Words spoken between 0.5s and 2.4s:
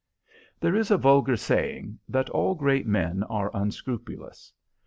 There is a vulgar saying that